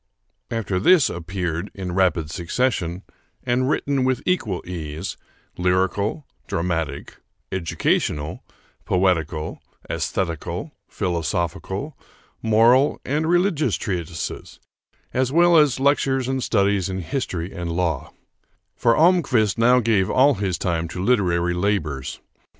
[0.49, 3.03] After this appeared in rapid succession,
[3.43, 5.15] and written with equal ease,
[5.59, 7.17] lyrical, dramatic,
[7.51, 8.43] educational,
[8.83, 9.61] poetical,
[9.91, 11.95] aesthetical, philosophical,
[12.41, 14.59] moral, and religious treatises,
[15.13, 18.11] as well as lectures and studies in history and law;
[18.75, 22.19] for Almquist now gave all his time to literary labors.